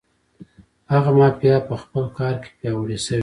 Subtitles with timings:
[0.93, 3.19] هغه مافیا په خپل کار کې پیاوړې شوې ده.